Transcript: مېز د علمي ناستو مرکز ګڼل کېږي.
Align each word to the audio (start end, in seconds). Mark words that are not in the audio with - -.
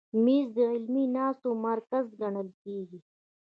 مېز 0.23 0.47
د 0.55 0.57
علمي 0.71 1.05
ناستو 1.15 1.49
مرکز 1.67 2.05
ګڼل 2.21 2.49
کېږي. 2.63 2.99